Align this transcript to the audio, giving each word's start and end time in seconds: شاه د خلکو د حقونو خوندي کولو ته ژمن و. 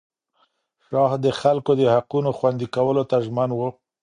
شاه 0.85 1.13
د 1.25 1.27
خلکو 1.41 1.71
د 1.75 1.81
حقونو 1.93 2.29
خوندي 2.37 2.67
کولو 2.75 3.03
ته 3.09 3.17
ژمن 3.25 3.49
و. 3.53 3.59